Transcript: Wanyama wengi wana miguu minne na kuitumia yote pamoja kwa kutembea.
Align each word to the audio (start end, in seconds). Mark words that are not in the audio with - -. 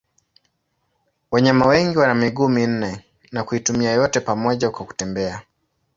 Wanyama 1.31 1.65
wengi 1.67 1.97
wana 1.97 2.15
miguu 2.15 2.49
minne 2.49 3.05
na 3.31 3.43
kuitumia 3.43 3.91
yote 3.91 4.19
pamoja 4.19 4.69
kwa 4.71 4.85
kutembea. 4.85 5.41